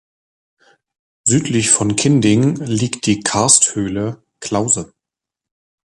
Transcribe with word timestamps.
Südlich 1.25 1.69
von 1.69 1.95
Kinding 1.95 2.55
liegt 2.55 3.05
die 3.05 3.19
Karsthöhle 3.19 4.23
"Klause". 4.39 4.95